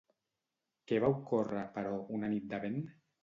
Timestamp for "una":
2.19-2.31